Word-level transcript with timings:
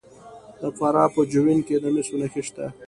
د 0.61 0.63
فراه 0.77 1.09
په 1.15 1.21
جوین 1.31 1.59
کې 1.67 1.75
د 1.79 1.85
مسو 1.95 2.15
نښې 2.21 2.41
شته. 2.47 2.65